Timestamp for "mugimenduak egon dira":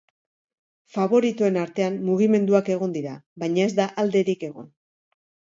2.07-3.13